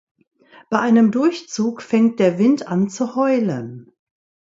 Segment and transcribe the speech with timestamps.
[0.71, 3.91] Bei einem Durchzug fängt der Wind an zu heulen.